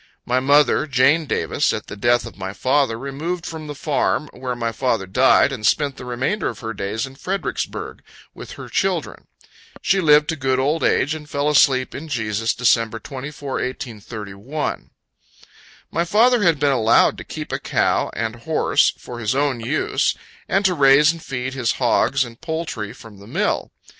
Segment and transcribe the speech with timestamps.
[0.25, 4.55] My mother, Jane Davis, at the death of my father, removed from the farm, where
[4.55, 8.01] my father died, and spent the remainder of her days in Fredericksburg,
[8.33, 9.27] with her children.
[9.79, 13.03] She lived to good old age, and fell asleep in Jesus, Dec.
[13.03, 14.89] 24, 1831.
[15.91, 20.15] My father had been allowed to keep a cow and horse, for his own use;
[20.49, 23.71] and to raise and feed his hogs and poultry from the mill.